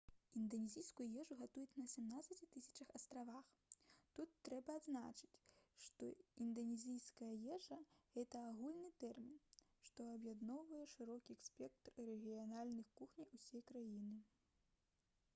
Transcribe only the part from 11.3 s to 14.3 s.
спектр рэгіянальных кухняў усёй краіны